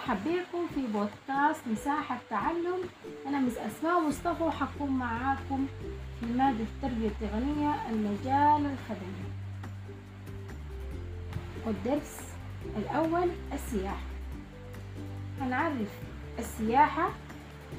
[0.00, 2.78] مرحب بكم في بودكاست مساحة تعلم
[3.26, 5.66] أنا مس أسماء مصطفى وحكون معاكم
[6.20, 9.30] في مادة التربية التقنية المجال الخدمي.
[11.66, 12.18] والدرس
[12.76, 14.06] الأول السياحة.
[15.40, 15.88] هنعرف
[16.38, 17.10] السياحة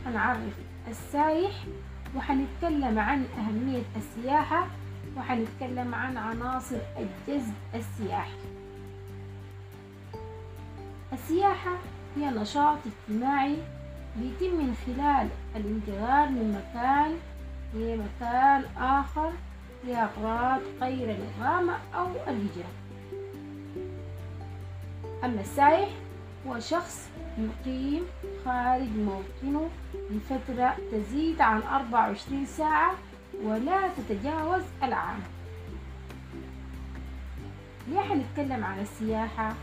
[0.06, 0.54] هنعرف
[0.88, 1.52] السايح
[2.16, 4.68] وحنتكلم عن أهمية السياحة
[5.18, 8.38] وحنتكلم عن عناصر الجذب السياحي.
[11.14, 11.78] السياحة
[12.16, 13.58] هي نشاط اجتماعي
[14.16, 17.18] بيتم من خلال الانتقال من مكان
[17.74, 19.32] لمكان آخر
[19.88, 22.72] لأغراض غير الإقامة أو الهجرة.
[25.24, 25.90] أما السائح
[26.48, 28.06] هو شخص يقيم
[28.46, 29.70] خارج موطنه
[30.12, 32.92] لفترة تزيد عن 24 ساعة
[33.44, 35.20] ولا تتجاوز العام.
[37.88, 39.54] ليه حنتكلم عن السياحة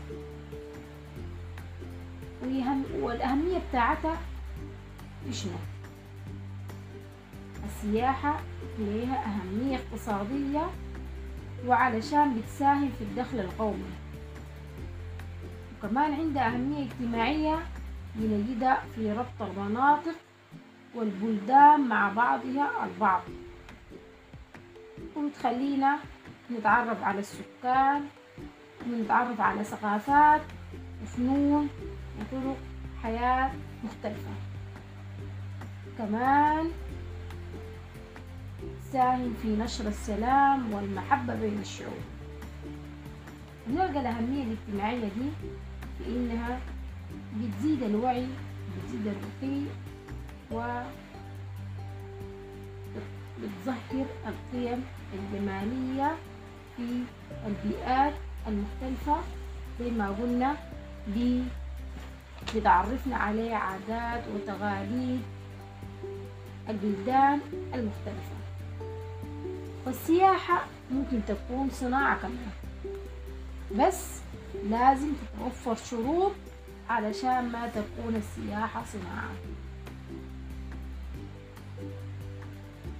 [2.41, 4.17] والأهمية بتاعتها
[5.31, 5.51] شنو
[7.65, 8.39] السياحة
[8.79, 10.67] لها أهمية اقتصادية
[11.67, 13.91] وعلشان بتساهم في الدخل القومي.
[15.83, 17.59] وكمان عندها أهمية اجتماعية
[18.15, 20.15] بنجدها في ربط المناطق
[20.95, 23.21] والبلدان مع بعضها البعض.
[25.15, 25.97] وبتخلينا
[26.51, 28.01] نتعرف على السكان
[28.87, 30.41] ونتعرف على ثقافات
[31.03, 31.69] وفنون
[32.19, 32.57] وطرق
[33.03, 33.51] حياة
[33.83, 34.31] مختلفة.
[35.97, 36.71] كمان
[38.83, 42.03] تساهم في نشر السلام والمحبة بين الشعوب.
[43.69, 45.29] نلقى الأهمية الاجتماعية دي
[45.97, 46.59] في إنها
[47.35, 48.27] بتزيد الوعي
[48.77, 49.61] بتزيد الرقي
[50.51, 50.81] و
[53.41, 54.83] بتظهر القيم
[55.13, 56.15] الجمالية
[56.77, 57.03] في
[57.47, 58.13] البيئات
[58.47, 59.15] المختلفة
[59.79, 60.55] زي ما قلنا
[62.55, 65.21] بتعرفنا عليه عادات وتقاليد
[66.69, 67.39] البلدان
[67.73, 68.39] المختلفة.
[69.85, 72.51] والسياحة ممكن تكون صناعة كمان
[73.77, 74.19] بس
[74.69, 76.31] لازم تتوفر شروط
[76.89, 79.29] علشان ما تكون السياحة صناعة.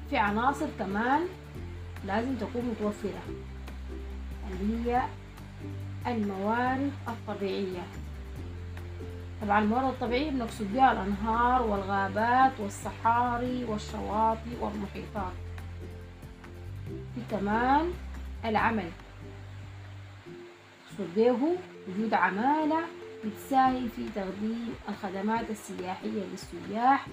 [0.10, 1.22] في عناصر كمان
[2.06, 3.22] لازم تكون متوفرة
[4.52, 5.02] اللي هي
[6.08, 7.84] الموارد الطبيعية.
[9.42, 15.34] طبعا الموارد الطبيعية بنقصد بها الأنهار والغابات والصحاري والشواطئ والمحيطات.
[17.16, 17.92] في كمان
[18.46, 18.90] العمل.
[20.92, 21.58] مقصود به
[21.88, 22.80] وجود عمالة
[23.26, 27.08] بتساهم في تقديم الخدمات السياحية للسياح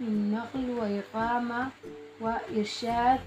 [0.00, 1.68] من نقل وإقامة
[2.20, 3.20] وإرشاد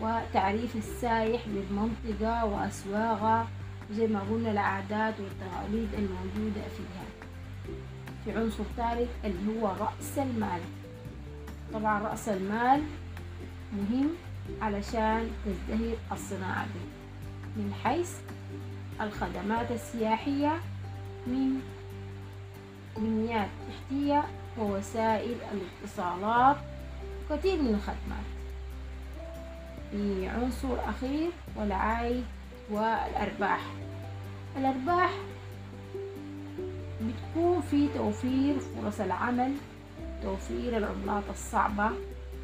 [0.00, 3.46] وتعريف السايح بالمنطقة وأسواقها
[3.90, 7.15] زي ما قلنا العادات والتقاليد الموجودة فيها.
[8.26, 10.60] في عنصر ثالث اللي هو رأس المال.
[11.72, 12.82] طبعا رأس المال
[13.72, 14.08] مهم
[14.62, 16.80] علشان تزدهر الصناعة دي.
[17.56, 18.12] من حيث
[19.00, 20.60] الخدمات السياحية
[21.26, 21.60] من
[22.96, 24.24] بنيات تحتية
[24.58, 26.56] ووسائل الاتصالات
[27.30, 28.26] وكثير من الخدمات.
[29.90, 32.24] في عنصر أخير والعائد
[32.70, 33.60] والأرباح.
[34.56, 35.10] الأرباح
[37.02, 39.52] بتكون في توفير فرص العمل
[40.22, 41.90] توفير العملات الصعبة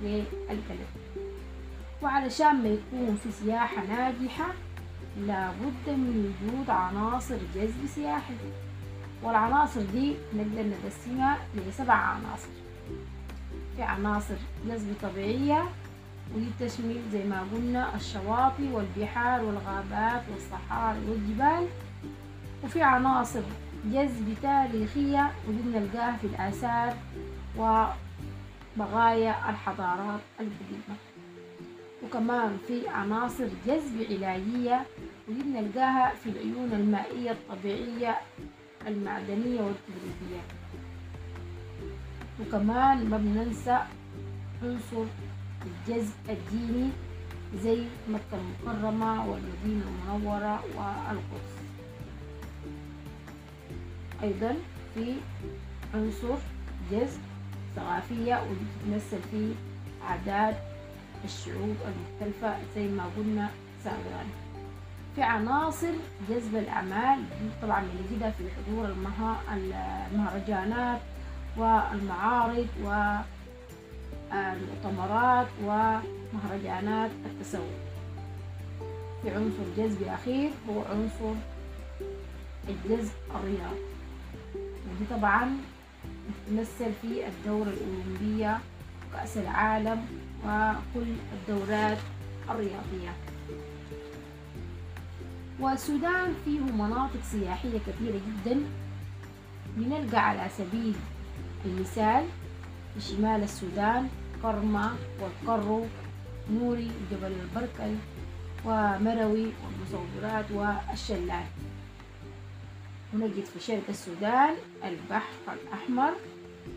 [0.02, 0.86] للبلد
[2.02, 4.46] وعلشان ما يكون في سياحة ناجحة
[5.26, 8.34] لابد من وجود عناصر جذب سياحي.
[9.22, 12.48] والعناصر دي نقدر نقسمها لسبع عناصر.
[13.76, 14.34] في عناصر
[14.66, 15.64] جذب طبيعية
[16.34, 21.66] ودي تشمل زي ما قلنا الشواطئ والبحار والغابات والصحاري والجبال.
[22.64, 23.42] وفي عناصر
[23.84, 26.96] جذب تاريخية ودي بنلقاها في الآثار
[27.56, 30.96] وبقايا الحضارات القديمة.
[32.04, 34.86] وكمان في عناصر جذب علاجية
[35.28, 38.16] ودي بنلقاها في العيون المائية الطبيعية
[38.86, 40.42] المعدنية والكبريتية
[42.40, 43.78] وكمان ما بننسى
[44.62, 45.04] عنصر
[45.66, 46.90] الجذب الديني
[47.62, 51.71] زي مكة المكرمة والمدينة المنورة والقدس.
[54.22, 54.54] أيضا
[54.94, 55.14] في
[55.94, 56.34] عنصر
[56.90, 57.20] جذب
[57.76, 59.54] ثقافية واللي تتمثل في
[60.08, 60.56] عادات
[61.24, 63.50] الشعوب المختلفة زي ما قلنا
[63.84, 64.24] سابقا.
[65.14, 65.92] في عناصر
[66.28, 67.24] جذب الأعمال
[67.62, 68.84] طبعا بنجدها في حضور
[70.12, 71.00] المهرجانات
[71.56, 72.68] والمعارض
[74.32, 77.82] والمؤتمرات ومهرجانات التسوق.
[79.22, 81.34] في عنصر جذبي أخير هو عنصر
[82.68, 83.91] الجذب الرياضي.
[84.92, 85.56] ودي طبعا
[86.46, 88.58] تتمثل في الدورة الأولمبية
[89.12, 90.06] كأس العالم
[90.44, 91.98] وكل الدورات
[92.50, 93.12] الرياضية.
[95.60, 98.60] والسودان فيه مناطق سياحية كثيرة جدا.
[99.76, 100.94] بنلقى على سبيل
[101.64, 102.24] المثال
[102.94, 104.08] في شمال السودان
[104.42, 104.90] قرمة
[105.20, 105.86] والقرو
[106.50, 107.94] نوري وجبل البركل
[108.64, 111.44] ومروي والمصورات والشلال.
[113.14, 114.54] ونجد في شرق السودان
[114.84, 116.12] البحر الأحمر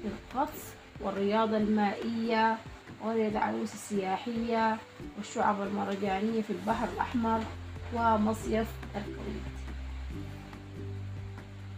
[0.05, 2.57] القطس والرياضة المائية
[3.03, 4.77] ورياض العروس السياحية
[5.17, 7.39] والشعب المرجانية في البحر الأحمر
[7.93, 9.55] ومصيف الكويت.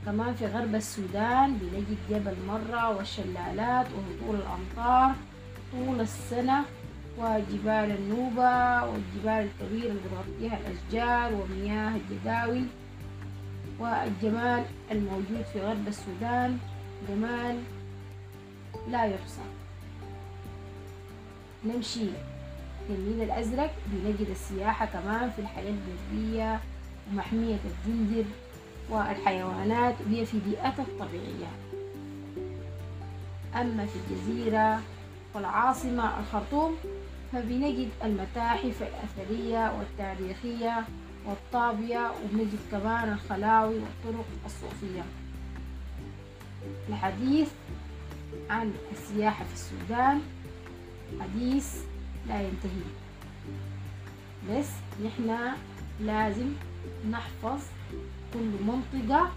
[0.06, 5.16] كمان في غرب السودان بنجد جبل مرة والشلالات وهطول الأمطار
[5.72, 6.66] طول السنة
[7.18, 12.66] وجبال النوبة والجبال الكبيرة اللي بتغطيها الأشجار ومياه الجداول
[13.80, 16.58] والجمال الموجود في غرب السودان
[17.10, 17.60] جمال
[18.90, 19.42] لا يحصى.
[21.66, 22.08] نمشي
[22.90, 25.74] النيل الأزرق بنجد السياحة كمان في الحياة
[26.14, 26.60] البرية
[27.12, 28.26] ومحمية الجندر
[28.90, 29.96] والحيوانات.
[30.06, 31.52] وهي في بيئتها الطبيعية.
[33.56, 34.82] أما في الجزيرة
[35.36, 36.76] والعاصمة الخرطوم
[37.34, 40.84] فبنجد المتاحف الأثرية والتاريخية
[41.28, 45.06] والطابية وبنجد كمان الخلاوي والطرق الصوفية.
[46.90, 47.50] الحديث
[48.50, 50.22] عن السياحة في السودان.
[51.22, 51.84] حديث
[52.28, 52.88] لا ينتهي.
[54.50, 54.70] بس
[55.06, 55.52] نحن
[56.02, 56.54] لازم
[57.12, 57.62] نحفظ
[58.34, 59.32] كل منطقة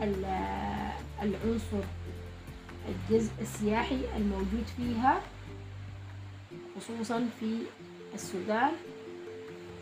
[0.00, 1.84] والعنصر
[2.88, 5.20] الجزء السياحي الموجود فيها
[6.76, 7.58] خصوصا في
[8.14, 8.72] السودان.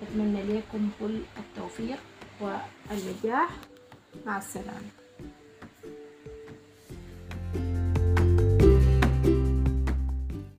[0.03, 1.99] أتمنى لكم كل التوفيق
[2.41, 3.51] والنجاح.
[4.27, 5.06] مع السلامة.